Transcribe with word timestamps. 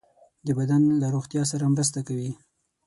د 0.45 0.47
بدن 0.59 0.81
له 1.01 1.07
روغتیا 1.15 1.43
سره 1.51 1.65
مرسته 1.73 1.99
کوي. 2.07 2.31